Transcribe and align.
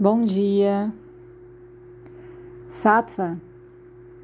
Bom 0.00 0.24
dia. 0.24 0.92
Sattva 2.68 3.36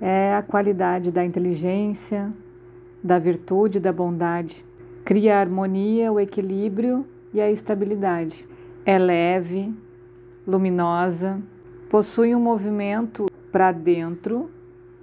é 0.01 0.35
a 0.35 0.41
qualidade 0.43 1.11
da 1.11 1.25
inteligência, 1.25 2.33
da 3.03 3.19
virtude, 3.19 3.81
da 3.81 3.93
bondade. 3.93 4.65
Cria 5.05 5.37
a 5.37 5.41
harmonia, 5.41 6.13
o 6.13 6.21
equilíbrio 6.21 7.05
e 7.33 7.41
a 7.41 7.51
estabilidade. 7.51 8.47
É 8.87 8.99
leve, 8.99 9.73
luminosa, 10.47 11.41
possui 11.89 12.35
um 12.37 12.41
movimento 12.41 13.27
para 13.51 13.73
dentro 13.73 14.51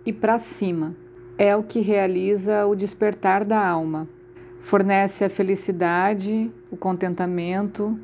e 0.05 0.13
para 0.13 0.39
cima. 0.39 0.95
É 1.37 1.53
o 1.53 1.63
que 1.63 1.81
realiza 1.81 2.65
o 2.65 2.75
despertar 2.75 3.43
da 3.43 3.65
alma. 3.65 4.07
Fornece 4.61 5.25
a 5.25 5.29
felicidade, 5.29 6.49
o 6.70 6.77
contentamento 6.77 7.99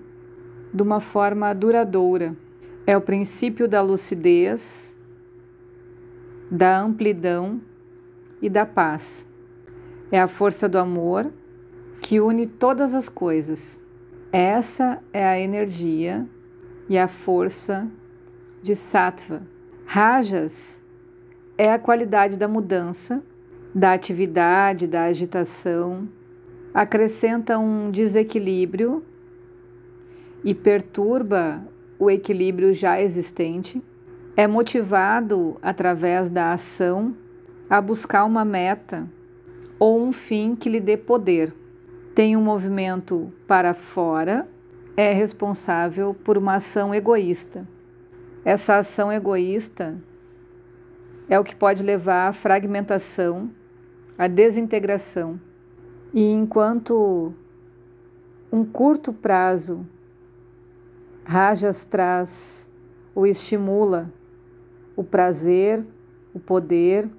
de 0.77 0.83
uma 0.83 0.99
forma 0.99 1.51
duradoura 1.53 2.37
é 2.85 2.95
o 2.95 3.01
princípio 3.01 3.67
da 3.67 3.81
lucidez, 3.81 4.95
da 6.51 6.79
amplidão 6.79 7.59
e 8.39 8.47
da 8.47 8.63
paz. 8.63 9.27
É 10.11 10.21
a 10.21 10.27
força 10.27 10.69
do 10.69 10.77
amor 10.77 11.33
que 11.99 12.21
une 12.21 12.45
todas 12.47 12.93
as 12.93 13.09
coisas. 13.09 13.79
Essa 14.31 15.01
é 15.11 15.27
a 15.27 15.39
energia 15.39 16.25
e 16.87 16.95
a 16.95 17.07
força 17.07 17.87
de 18.61 18.75
Sattva. 18.75 19.41
Rajas 19.83 20.81
é 21.57 21.73
a 21.73 21.79
qualidade 21.79 22.37
da 22.37 22.47
mudança, 22.47 23.23
da 23.73 23.93
atividade, 23.93 24.85
da 24.85 25.05
agitação, 25.05 26.07
acrescenta 26.71 27.57
um 27.57 27.89
desequilíbrio 27.89 29.03
e 30.43 30.53
perturba 30.53 31.65
o 31.99 32.09
equilíbrio 32.09 32.73
já 32.73 33.01
existente, 33.01 33.81
é 34.35 34.45
motivado 34.45 35.57
através 35.61 36.29
da 36.29 36.53
ação 36.53 37.15
a 37.69 37.81
buscar 37.81 38.23
uma 38.23 38.45
meta 38.45 39.09
ou 39.79 39.99
um 39.99 40.11
fim 40.11 40.55
que 40.55 40.69
lhe 40.69 40.79
dê 40.79 40.95
poder. 40.95 41.53
Tem 42.13 42.37
um 42.37 42.41
movimento 42.41 43.31
para 43.47 43.73
fora, 43.73 44.47
é 44.95 45.11
responsável 45.11 46.13
por 46.13 46.37
uma 46.37 46.55
ação 46.55 46.93
egoísta. 46.93 47.67
Essa 48.45 48.77
ação 48.77 49.11
egoísta 49.11 49.97
é 51.29 51.39
o 51.39 51.43
que 51.43 51.55
pode 51.55 51.83
levar 51.83 52.29
à 52.29 52.33
fragmentação, 52.33 53.51
à 54.17 54.27
desintegração. 54.27 55.39
E 56.13 56.31
enquanto 56.31 57.33
um 58.51 58.63
curto 58.63 59.11
prazo 59.11 59.85
Rajas 61.29 61.83
traz, 61.83 62.69
o 63.13 63.27
estimula, 63.27 64.09
o 64.95 65.03
prazer, 65.03 65.83
o 66.33 66.39
poder, 66.39 67.09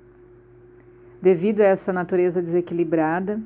devido 1.21 1.61
a 1.61 1.67
essa 1.67 1.93
natureza 1.93 2.41
desequilibrada, 2.41 3.39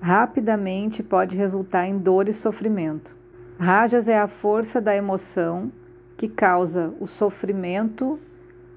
rapidamente 0.00 1.02
pode 1.02 1.36
resultar 1.36 1.86
em 1.86 1.98
dor 1.98 2.26
e 2.26 2.32
sofrimento. 2.32 3.14
Rajas 3.58 4.08
é 4.08 4.18
a 4.18 4.26
força 4.26 4.80
da 4.80 4.96
emoção 4.96 5.70
que 6.16 6.26
causa 6.26 6.94
o 6.98 7.06
sofrimento 7.06 8.18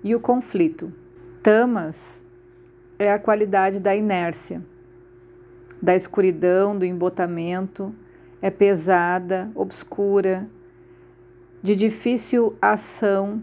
e 0.03 0.13
o 0.13 0.19
conflito. 0.19 0.91
Tamas 1.41 2.22
é 3.00 3.09
a 3.09 3.17
qualidade 3.17 3.79
da 3.79 3.95
inércia, 3.95 4.61
da 5.81 5.95
escuridão, 5.95 6.78
do 6.78 6.84
embotamento, 6.84 7.95
é 8.41 8.51
pesada, 8.51 9.50
obscura, 9.55 10.45
de 11.61 11.75
difícil 11.75 12.55
ação, 12.61 13.41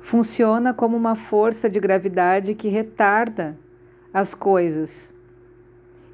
funciona 0.00 0.74
como 0.74 0.96
uma 0.96 1.14
força 1.14 1.70
de 1.70 1.78
gravidade 1.78 2.54
que 2.54 2.68
retarda 2.68 3.56
as 4.12 4.34
coisas 4.34 5.12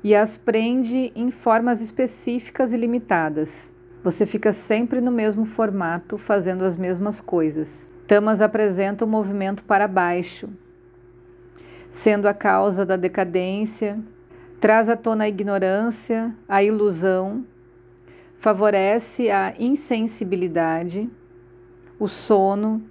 e 0.04 0.14
as 0.14 0.36
prende 0.36 1.12
em 1.14 1.30
formas 1.30 1.80
específicas 1.80 2.72
e 2.72 2.76
limitadas. 2.76 3.72
Você 4.02 4.24
fica 4.24 4.52
sempre 4.52 5.00
no 5.00 5.10
mesmo 5.10 5.44
formato, 5.44 6.16
fazendo 6.16 6.64
as 6.64 6.76
mesmas 6.76 7.20
coisas. 7.20 7.90
Tamas 8.06 8.40
apresenta 8.40 9.04
o 9.04 9.08
um 9.08 9.10
movimento 9.10 9.64
para 9.64 9.86
baixo, 9.86 10.48
sendo 11.90 12.26
a 12.26 12.34
causa 12.34 12.84
da 12.86 12.96
decadência, 12.96 13.98
traz 14.58 14.88
à 14.88 14.96
tona 14.96 15.24
a 15.24 15.28
ignorância, 15.28 16.34
a 16.48 16.62
ilusão, 16.62 17.44
favorece 18.36 19.30
a 19.30 19.54
insensibilidade 19.58 21.10
o 22.00 22.08
sono 22.08 22.82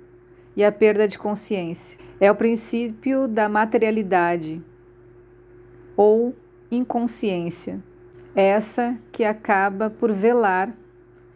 e 0.55 0.63
a 0.63 0.71
perda 0.71 1.07
de 1.07 1.17
consciência. 1.17 1.99
É 2.19 2.31
o 2.31 2.35
princípio 2.35 3.27
da 3.27 3.49
materialidade 3.49 4.63
ou 5.97 6.35
inconsciência, 6.71 7.83
essa 8.35 8.97
que 9.11 9.23
acaba 9.23 9.89
por 9.89 10.11
velar 10.11 10.73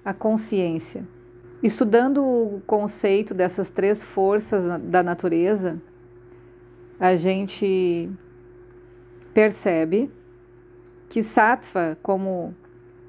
a 0.06 0.14
consciência. 0.14 1.06
Estudando 1.62 2.24
o 2.24 2.62
conceito 2.68 3.34
dessas 3.34 3.72
três 3.72 4.04
forças 4.04 4.66
da 4.84 5.02
natureza, 5.02 5.82
a 7.00 7.16
gente 7.16 8.10
percebe 9.34 10.12
que 11.10 11.24
Sattva, 11.24 11.98
como 12.04 12.54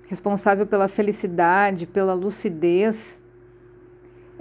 responsável 0.06 0.66
pela 0.66 0.88
felicidade, 0.88 1.86
pela 1.86 2.14
lucidez, 2.14 3.20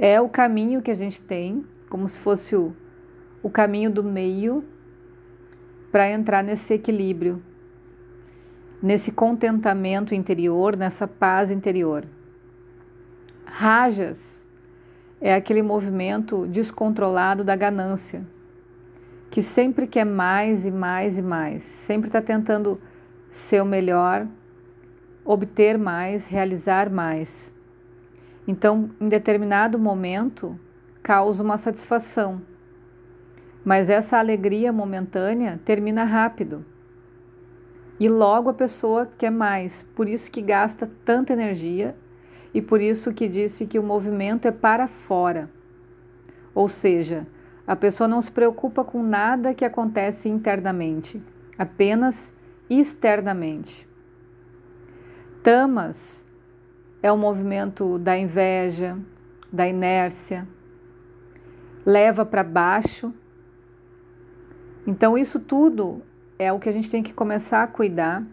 é 0.06 0.20
o 0.20 0.28
caminho 0.28 0.82
que 0.82 0.92
a 0.92 0.96
gente 0.96 1.22
tem, 1.22 1.64
como 1.88 2.06
se 2.10 2.20
fosse 2.20 2.58
o, 2.58 2.76
o 3.42 3.50
caminho 3.50 3.90
do 3.90 4.04
meio 4.04 4.62
para 5.94 6.12
entrar 6.12 6.44
nesse 6.44 6.74
equilíbrio, 6.74 7.42
nesse 8.82 9.14
contentamento 9.14 10.14
interior, 10.14 10.76
nessa 10.76 11.08
paz 11.08 11.52
interior. 11.52 12.06
Rajas 13.46 14.46
é 15.22 15.34
aquele 15.34 15.62
movimento 15.62 16.48
descontrolado 16.48 17.42
da 17.42 17.56
ganância, 17.56 18.28
que 19.32 19.42
sempre 19.42 19.88
quer 19.88 20.06
mais 20.06 20.66
e 20.66 20.72
mais 20.72 21.18
e 21.18 21.22
mais, 21.22 21.64
sempre 21.64 22.10
está 22.10 22.22
tentando 22.22 22.78
ser 23.30 23.62
o 23.62 23.66
melhor, 23.66 24.28
obter 25.24 25.78
mais, 25.78 26.28
realizar 26.28 26.90
mais. 26.90 27.54
Então, 28.48 28.90
em 29.00 29.08
determinado 29.08 29.80
momento, 29.80 30.60
causa 31.02 31.44
uma 31.44 31.58
satisfação, 31.58 32.42
mas 33.64 33.90
essa 33.90 34.18
alegria 34.18 34.74
momentânea 34.74 35.60
termina 35.64 36.04
rápido. 36.04 36.66
E 38.00 38.10
logo 38.10 38.50
a 38.50 38.54
pessoa 38.54 39.10
quer 39.18 39.30
mais, 39.30 39.84
por 39.96 40.10
isso 40.10 40.30
que 40.30 40.42
gasta 40.42 40.90
tanta 41.06 41.32
energia 41.32 41.96
e 42.54 42.62
por 42.62 42.82
isso 42.82 43.14
que 43.14 43.28
disse 43.28 43.66
que 43.66 43.80
o 43.80 43.84
movimento 43.84 44.48
é 44.48 44.52
para 44.52 44.88
fora. 44.88 45.50
Ou 46.54 46.68
seja, 46.68 47.26
a 47.66 47.76
pessoa 47.76 48.08
não 48.08 48.22
se 48.22 48.32
preocupa 48.32 48.84
com 48.84 49.02
nada 49.02 49.54
que 49.54 49.64
acontece 49.64 50.28
internamente, 50.28 51.24
apenas 51.58 52.34
externamente. 52.70 53.88
Tamas 55.42 56.26
é 57.04 57.12
o 57.12 57.18
movimento 57.18 58.00
da 58.00 58.18
inveja, 58.18 58.98
da 59.52 59.68
inércia, 59.68 60.48
leva 61.86 62.26
para 62.26 62.46
baixo. 62.46 63.14
Então, 64.88 65.18
isso 65.18 65.42
tudo 65.42 66.02
é 66.40 66.52
o 66.54 66.60
que 66.60 66.70
a 66.70 66.72
gente 66.72 66.90
tem 66.90 67.04
que 67.04 67.14
começar 67.14 67.62
a 67.62 67.68
cuidar 67.68 68.26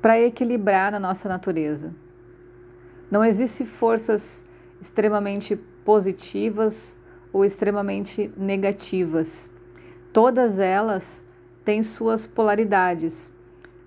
para 0.00 0.18
equilibrar 0.18 0.90
na 0.90 0.98
nossa 0.98 1.28
natureza. 1.28 1.94
Não 3.10 3.22
existem 3.22 3.66
forças 3.66 4.42
extremamente 4.80 5.56
positivas 5.84 6.96
ou 7.30 7.44
extremamente 7.44 8.32
negativas. 8.34 9.50
Todas 10.10 10.58
elas 10.58 11.22
têm 11.66 11.82
suas 11.82 12.26
polaridades, 12.26 13.30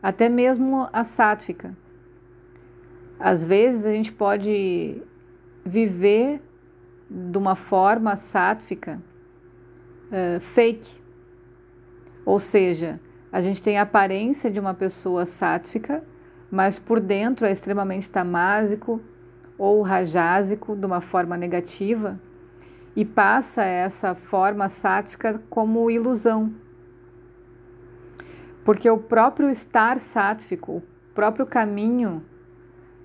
até 0.04 0.30
mesmo 0.30 0.88
a 0.94 1.04
sátfica 1.04 1.76
às 3.20 3.46
vezes 3.46 3.86
a 3.86 3.92
gente 3.92 4.12
pode 4.12 5.02
viver 5.64 6.42
de 7.10 7.38
uma 7.38 7.56
forma 7.56 8.16
sátfica 8.16 9.02
uh, 10.08 10.40
fake, 10.40 11.02
ou 12.26 12.40
seja, 12.40 13.00
a 13.32 13.42
gente 13.42 13.62
tem 13.62 13.78
a 13.78 13.84
aparência 13.84 14.50
de 14.50 14.60
uma 14.60 14.74
pessoa 14.74 15.26
sátfica, 15.26 16.04
mas 16.50 16.80
por 16.80 17.00
dentro 17.00 17.46
é 17.46 17.52
extremamente 17.52 18.10
tamásico 18.10 19.02
ou 19.58 19.82
rajásico 19.82 20.76
de 20.76 20.86
uma 20.86 21.02
forma 21.02 21.38
negativa 21.38 22.20
e 22.96 23.04
passa 23.04 23.64
essa 23.64 24.16
forma 24.16 24.70
sátfica 24.70 25.42
como 25.50 25.92
ilusão. 25.92 26.54
Porque 28.64 28.90
o 28.90 28.98
próprio 28.98 29.50
estar 29.50 30.00
sátfico, 30.00 30.78
o 30.78 30.84
próprio 31.14 31.46
caminho 31.46 32.24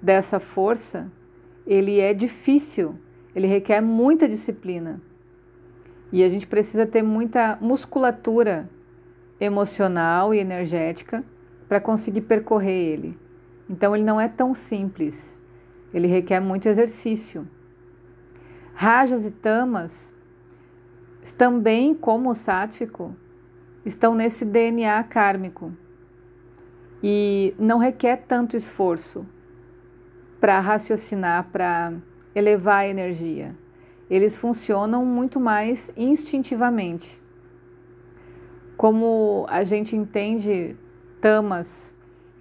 dessa 0.00 0.40
força, 0.40 1.10
ele 1.66 2.00
é 2.00 2.14
difícil, 2.14 2.98
ele 3.34 3.46
requer 3.46 3.80
muita 3.80 4.28
disciplina. 4.28 5.00
E 6.12 6.24
a 6.24 6.28
gente 6.28 6.46
precisa 6.46 6.86
ter 6.86 7.02
muita 7.02 7.58
musculatura 7.60 8.68
emocional 9.38 10.34
e 10.34 10.38
energética 10.38 11.24
para 11.68 11.80
conseguir 11.80 12.22
percorrer 12.22 12.92
ele. 12.92 13.18
Então 13.68 13.94
ele 13.94 14.04
não 14.04 14.20
é 14.20 14.28
tão 14.28 14.52
simples. 14.52 15.38
Ele 15.94 16.08
requer 16.08 16.40
muito 16.40 16.68
exercício. 16.68 17.46
Rajas 18.74 19.26
e 19.26 19.30
tamas 19.30 20.12
também, 21.36 21.94
como 21.94 22.30
o 22.30 22.34
sátfico, 22.34 23.14
estão 23.84 24.14
nesse 24.14 24.44
DNA 24.44 25.02
kármico 25.04 25.72
e 27.02 27.54
não 27.58 27.78
requer 27.78 28.24
tanto 28.26 28.56
esforço 28.56 29.26
para 30.40 30.58
raciocinar, 30.58 31.48
para 31.52 31.92
elevar 32.34 32.80
a 32.80 32.88
energia. 32.88 33.54
Eles 34.08 34.36
funcionam 34.36 35.04
muito 35.04 35.38
mais 35.38 35.92
instintivamente. 35.96 37.20
Como 38.76 39.46
a 39.48 39.62
gente 39.62 39.94
entende 39.94 40.76
tamas 41.20 41.94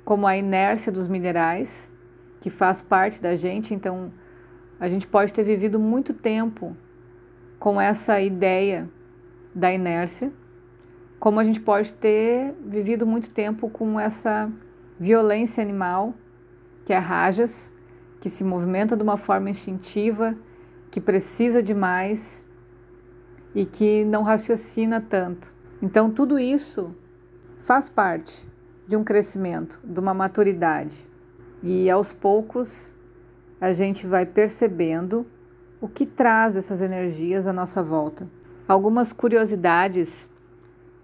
como 0.09 0.25
a 0.25 0.35
inércia 0.35 0.91
dos 0.91 1.07
minerais, 1.07 1.91
que 2.39 2.49
faz 2.49 2.81
parte 2.81 3.21
da 3.21 3.35
gente, 3.35 3.75
então 3.75 4.11
a 4.79 4.87
gente 4.87 5.05
pode 5.05 5.31
ter 5.31 5.43
vivido 5.43 5.79
muito 5.79 6.15
tempo 6.15 6.75
com 7.59 7.79
essa 7.79 8.19
ideia 8.19 8.89
da 9.53 9.71
inércia, 9.71 10.31
como 11.19 11.39
a 11.39 11.43
gente 11.43 11.59
pode 11.59 11.93
ter 11.93 12.55
vivido 12.65 13.05
muito 13.05 13.29
tempo 13.29 13.69
com 13.69 13.99
essa 13.99 14.51
violência 14.99 15.61
animal, 15.61 16.15
que 16.83 16.91
é 16.91 16.97
rajas, 16.97 17.71
que 18.19 18.29
se 18.29 18.43
movimenta 18.43 18.95
de 18.97 19.03
uma 19.03 19.17
forma 19.17 19.49
instintiva, 19.49 20.35
que 20.91 20.99
precisa 20.99 21.61
de 21.61 21.73
mais 21.73 22.45
e 23.53 23.65
que 23.65 24.03
não 24.05 24.23
raciocina 24.23 24.99
tanto. 24.99 25.53
Então, 25.81 26.09
tudo 26.11 26.37
isso 26.37 26.95
faz 27.59 27.89
parte 27.89 28.49
de 28.87 28.95
um 28.95 29.03
crescimento, 29.03 29.79
de 29.83 29.99
uma 29.99 30.13
maturidade. 30.13 31.07
E 31.61 31.89
aos 31.89 32.13
poucos 32.13 32.97
a 33.61 33.73
gente 33.73 34.07
vai 34.07 34.25
percebendo 34.25 35.25
o 35.81 35.87
que 35.87 36.05
traz 36.05 36.55
essas 36.55 36.81
energias 36.81 37.47
à 37.47 37.53
nossa 37.53 37.83
volta. 37.83 38.29
Algumas 38.67 39.13
curiosidades 39.13 40.29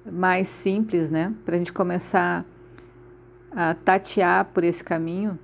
mais 0.06 0.48
simples, 0.48 1.10
né, 1.10 1.34
para 1.44 1.56
a 1.56 1.58
gente 1.58 1.74
começar 1.74 2.46
a 3.52 3.74
tatear 3.74 4.46
por 4.54 4.64
esse 4.64 4.84
caminho. 4.84 5.40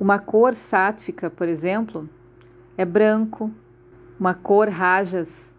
Uma 0.00 0.18
cor 0.18 0.54
sátfica, 0.54 1.30
por 1.30 1.48
exemplo, 1.48 2.08
é 2.76 2.84
branco, 2.84 3.50
uma 4.18 4.34
cor 4.34 4.68
rajas, 4.68 5.54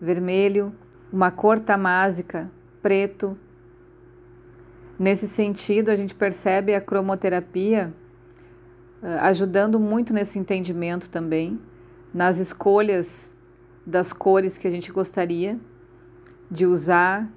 vermelho, 0.00 0.72
uma 1.12 1.30
cor 1.30 1.60
tamásica, 1.60 2.50
preto. 2.82 3.38
Nesse 4.98 5.28
sentido, 5.28 5.90
a 5.90 5.96
gente 5.96 6.14
percebe 6.14 6.74
a 6.74 6.80
cromoterapia 6.80 7.92
uh, 9.02 9.06
ajudando 9.20 9.78
muito 9.78 10.12
nesse 10.12 10.38
entendimento 10.38 11.08
também, 11.10 11.60
nas 12.12 12.38
escolhas 12.38 13.32
das 13.86 14.12
cores 14.12 14.56
que 14.56 14.66
a 14.66 14.70
gente 14.70 14.90
gostaria 14.90 15.58
de 16.50 16.66
usar, 16.66 17.28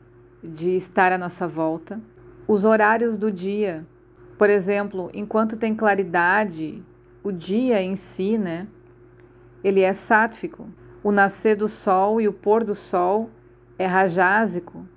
de 0.44 0.76
estar 0.76 1.12
à 1.12 1.18
nossa 1.18 1.48
volta. 1.48 2.00
Os 2.48 2.64
horários 2.66 3.18
do 3.18 3.32
dia, 3.32 3.86
por 4.38 4.50
exemplo, 4.50 5.10
enquanto 5.14 5.58
tem 5.58 5.76
claridade, 5.76 6.84
o 7.24 7.32
dia 7.32 7.82
em 7.82 7.96
si, 7.96 8.38
né? 8.38 8.68
Ele 9.64 9.82
é 9.82 9.94
sátfico. 9.94 10.70
O 11.04 11.12
nascer 11.12 11.56
do 11.56 11.68
sol 11.68 12.22
e 12.22 12.28
o 12.28 12.34
pôr 12.34 12.64
do 12.64 12.76
sol 12.76 13.30
é 13.78 13.86
rajásico, 13.86 14.88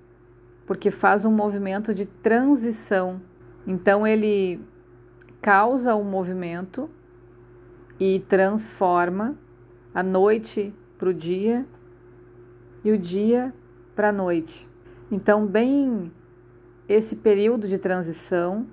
porque 0.67 0.91
faz 0.91 1.25
um 1.25 1.33
movimento 1.33 1.95
de 1.95 2.05
transição. 2.05 3.21
Então 3.67 4.07
ele 4.07 4.61
causa 5.41 5.95
um 5.95 6.05
movimento 6.05 6.91
e 7.99 8.21
transforma 8.29 9.39
a 9.95 10.03
noite 10.03 10.75
para 10.99 11.09
o 11.09 11.15
dia 11.15 11.67
e 12.85 12.91
o 12.91 12.99
dia 12.99 13.55
para 13.95 14.09
a 14.09 14.13
noite. 14.13 14.69
Então, 15.11 15.47
bem 15.47 16.13
esse 16.89 17.17
período 17.17 17.69
de 17.69 17.79
transição, 17.79 18.67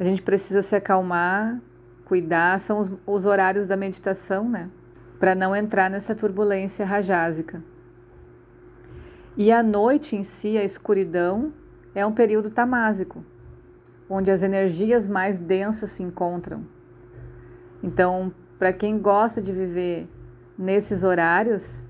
a 0.00 0.04
gente 0.04 0.22
precisa 0.22 0.62
se 0.62 0.74
acalmar, 0.74 1.60
cuidar, 2.06 2.58
são 2.58 2.78
os, 2.78 2.90
os 3.06 3.26
horários 3.26 3.66
da 3.66 3.76
meditação, 3.76 4.48
né? 4.48 4.70
Para 5.18 5.34
não 5.34 5.54
entrar 5.54 5.90
nessa 5.90 6.14
turbulência 6.14 6.86
rajásica. 6.86 7.62
E 9.36 9.52
a 9.52 9.62
noite 9.62 10.16
em 10.16 10.22
si, 10.22 10.56
a 10.56 10.64
escuridão, 10.64 11.52
é 11.94 12.04
um 12.06 12.12
período 12.12 12.48
tamásico, 12.48 13.22
onde 14.08 14.30
as 14.30 14.42
energias 14.42 15.06
mais 15.06 15.38
densas 15.38 15.90
se 15.90 16.02
encontram. 16.02 16.66
Então, 17.82 18.32
para 18.58 18.72
quem 18.72 18.98
gosta 18.98 19.40
de 19.42 19.52
viver 19.52 20.08
nesses 20.56 21.04
horários, 21.04 21.82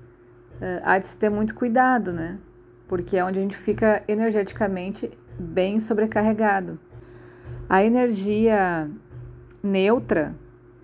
uh, 0.55 0.81
há 0.83 0.99
de 0.99 1.07
se 1.07 1.17
ter 1.17 1.29
muito 1.29 1.55
cuidado, 1.55 2.11
né? 2.11 2.39
Porque 2.89 3.15
é 3.15 3.23
onde 3.23 3.39
a 3.39 3.41
gente 3.41 3.57
fica 3.57 4.03
energeticamente 4.05 5.09
bem 5.39 5.79
sobrecarregado. 5.79 6.77
A 7.73 7.85
energia 7.85 8.91
neutra 9.63 10.35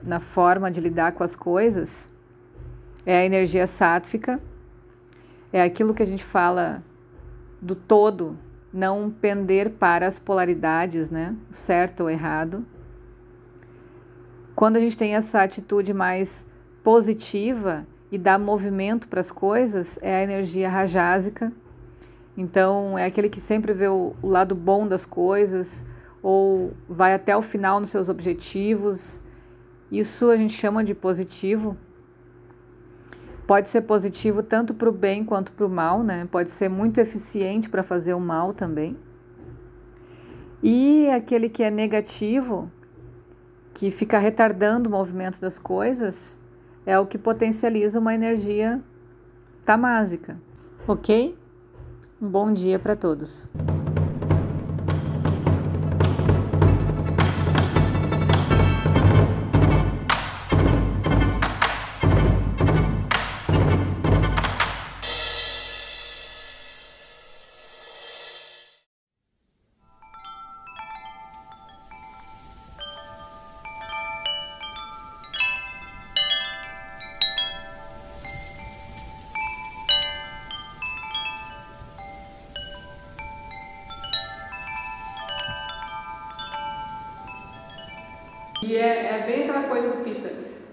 na 0.01 0.21
forma 0.21 0.71
de 0.71 0.79
lidar 0.79 1.11
com 1.11 1.21
as 1.21 1.35
coisas 1.35 2.09
é 3.05 3.17
a 3.17 3.25
energia 3.25 3.67
sátfica, 3.67 4.39
é 5.51 5.61
aquilo 5.61 5.93
que 5.93 6.01
a 6.01 6.05
gente 6.05 6.23
fala 6.23 6.81
do 7.61 7.75
todo, 7.75 8.37
não 8.71 9.11
pender 9.11 9.71
para 9.71 10.07
as 10.07 10.17
polaridades, 10.17 11.11
né? 11.11 11.35
O 11.51 11.53
certo 11.53 12.03
ou 12.03 12.09
errado. 12.09 12.65
Quando 14.55 14.77
a 14.77 14.79
gente 14.79 14.95
tem 14.95 15.13
essa 15.13 15.41
atitude 15.41 15.93
mais 15.93 16.45
positiva 16.81 17.85
e 18.09 18.17
dá 18.17 18.39
movimento 18.39 19.09
para 19.09 19.19
as 19.19 19.29
coisas, 19.29 19.99
é 20.01 20.15
a 20.15 20.23
energia 20.23 20.69
rajásica. 20.69 21.51
Então, 22.37 22.97
é 22.97 23.03
aquele 23.03 23.27
que 23.27 23.41
sempre 23.41 23.73
vê 23.73 23.89
o, 23.89 24.15
o 24.21 24.27
lado 24.29 24.55
bom 24.55 24.87
das 24.87 25.05
coisas 25.05 25.83
ou 26.21 26.73
vai 26.87 27.13
até 27.13 27.35
o 27.35 27.41
final 27.41 27.79
nos 27.79 27.89
seus 27.89 28.09
objetivos. 28.09 29.21
Isso 29.91 30.29
a 30.29 30.37
gente 30.37 30.53
chama 30.53 30.83
de 30.83 30.93
positivo. 30.93 31.77
Pode 33.45 33.69
ser 33.69 33.81
positivo 33.81 34.43
tanto 34.43 34.73
para 34.73 34.89
o 34.89 34.91
bem 34.91 35.23
quanto 35.23 35.53
para 35.53 35.65
o 35.65 35.69
mal, 35.69 36.03
né? 36.03 36.27
Pode 36.29 36.49
ser 36.49 36.69
muito 36.69 36.99
eficiente 36.99 37.69
para 37.69 37.81
fazer 37.81 38.13
o 38.13 38.19
mal 38.19 38.53
também. 38.53 38.97
E 40.61 41.09
aquele 41.11 41.47
que 41.47 41.63
é 41.63 41.71
negativo, 41.71 42.69
que 43.73 43.89
fica 43.89 44.19
retardando 44.19 44.89
o 44.89 44.91
movimento 44.91 45.39
das 45.39 45.57
coisas, 45.57 46.37
é 46.85 46.99
o 46.99 47.05
que 47.05 47.17
potencializa 47.17 47.99
uma 47.99 48.13
energia 48.13 48.83
tamásica. 49.63 50.37
Ok? 50.87 51.37
Um 52.21 52.29
bom 52.29 52.51
dia 52.51 52.79
para 52.79 52.95
todos. 52.95 53.49
E 88.63 88.75
é, 88.75 89.21
é 89.21 89.23
bem 89.27 89.43
aquela 89.43 89.63
coisa 89.63 89.89
do 89.89 90.03
Pita, 90.03 90.31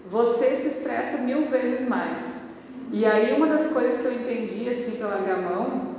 você 0.09 0.57
se 0.57 0.69
estressa 0.69 1.19
mil 1.19 1.49
vezes 1.49 1.89
mais. 1.89 2.43
E 2.91 3.05
aí 3.05 3.35
uma 3.35 3.47
das 3.47 3.73
coisas 3.73 4.01
que 4.01 4.07
eu 4.07 4.13
entendi 4.13 4.69
assim 4.69 4.93
pela 4.93 5.19
mão 5.19 5.95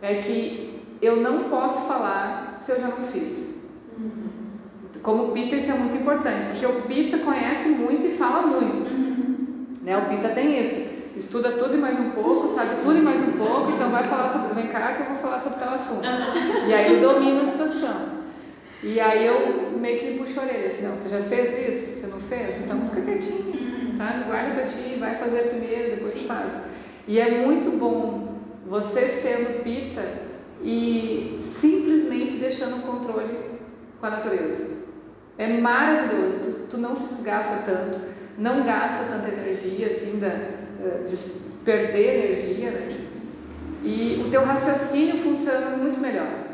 é 0.00 0.16
que 0.16 0.80
eu 1.00 1.16
não 1.16 1.44
posso 1.44 1.86
falar 1.86 2.56
se 2.58 2.72
eu 2.72 2.80
já 2.80 2.88
não 2.88 3.06
fiz. 3.08 3.56
Uhum. 3.96 4.28
Como 5.02 5.32
Pita 5.32 5.56
isso 5.56 5.70
é 5.70 5.74
muito 5.74 5.96
importante, 5.96 6.48
porque 6.50 6.66
o 6.66 6.82
Pita 6.82 7.18
conhece 7.18 7.68
muito 7.70 8.06
e 8.06 8.10
fala 8.10 8.46
muito. 8.46 8.80
Uhum. 8.80 9.66
Né? 9.82 9.96
O 9.96 10.08
Pita 10.08 10.30
tem 10.30 10.58
isso. 10.58 10.98
Estuda 11.16 11.52
tudo 11.52 11.74
e 11.74 11.78
mais 11.78 11.98
um 11.98 12.10
pouco, 12.10 12.48
sabe 12.48 12.76
tudo 12.84 12.96
e 12.96 13.00
mais 13.00 13.20
um 13.20 13.32
pouco, 13.32 13.72
então 13.72 13.90
vai 13.90 14.04
falar 14.04 14.28
sobre. 14.28 14.54
Vem 14.54 14.68
cá 14.68 14.94
que 14.94 15.02
eu 15.02 15.06
vou 15.06 15.16
falar 15.16 15.38
sobre 15.40 15.58
tal 15.58 15.74
assunto. 15.74 16.02
E 16.68 16.72
aí 16.72 17.00
domina 17.00 17.42
a 17.42 17.46
situação. 17.46 18.17
E 18.82 19.00
aí 19.00 19.26
eu 19.26 19.72
meio 19.78 19.98
que 19.98 20.10
me 20.10 20.18
puxo 20.18 20.38
a 20.38 20.44
orelha 20.44 20.66
assim, 20.66 20.82
não, 20.82 20.96
você 20.96 21.08
já 21.08 21.20
fez 21.20 21.50
isso? 21.68 22.00
Você 22.00 22.06
não 22.06 22.20
fez? 22.20 22.56
Então 22.58 22.80
fica 22.86 23.02
quietinho. 23.02 23.98
tá? 23.98 24.22
Guarda 24.26 24.54
pra 24.54 24.64
ti, 24.64 24.96
vai 24.98 25.16
fazer 25.16 25.48
primeiro, 25.48 25.90
depois 25.96 26.10
Sim. 26.10 26.26
faz. 26.26 26.52
E 27.06 27.18
é 27.18 27.44
muito 27.44 27.70
bom 27.70 28.36
você 28.66 29.08
sendo 29.08 29.64
pita 29.64 30.28
e 30.62 31.34
simplesmente 31.38 32.34
deixando 32.36 32.78
o 32.78 32.82
controle 32.82 33.36
com 33.98 34.06
a 34.06 34.10
natureza. 34.10 34.76
É 35.36 35.48
maravilhoso, 35.58 36.38
tu, 36.38 36.66
tu 36.70 36.78
não 36.78 36.94
se 36.94 37.14
desgasta 37.14 37.62
tanto, 37.64 38.00
não 38.36 38.64
gasta 38.64 39.04
tanta 39.04 39.28
energia 39.28 39.86
assim, 39.88 40.18
da, 40.18 40.28
eh, 40.28 41.06
de 41.08 41.16
perder 41.64 42.24
energia, 42.24 42.70
né? 42.70 42.76
Sim. 42.76 43.06
E 43.82 44.22
o 44.26 44.30
teu 44.30 44.42
raciocínio 44.42 45.16
funciona 45.18 45.76
muito 45.76 46.00
melhor. 46.00 46.47